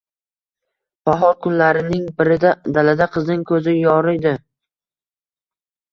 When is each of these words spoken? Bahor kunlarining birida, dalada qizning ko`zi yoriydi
Bahor 1.09 1.35
kunlarining 1.47 2.09
birida, 2.23 2.55
dalada 2.79 3.09
qizning 3.19 3.47
ko`zi 3.53 3.77
yoriydi 3.81 4.37